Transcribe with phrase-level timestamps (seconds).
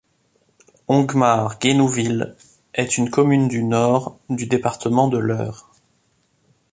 [0.87, 2.35] Honguemare-Guénouville
[2.73, 5.69] est une commune du Nord du département de l'Eure.